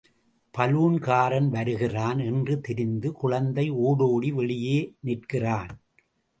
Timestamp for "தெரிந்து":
2.61-3.11